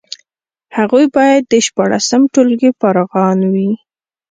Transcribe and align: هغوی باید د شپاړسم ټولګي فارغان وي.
هغوی 0.77 1.05
باید 1.15 1.41
د 1.45 1.53
شپاړسم 1.65 2.21
ټولګي 2.33 2.69
فارغان 2.79 3.39
وي. 3.53 3.71